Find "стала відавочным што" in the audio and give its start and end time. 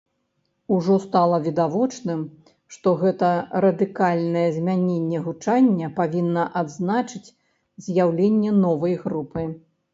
1.01-2.93